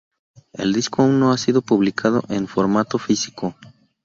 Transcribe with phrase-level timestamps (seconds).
[0.53, 3.55] El disco aún no sido publicado en formato físico.